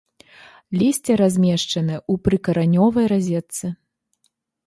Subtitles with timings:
[0.81, 3.65] Лісце размешчаны ў прыкаранёвай разетцы.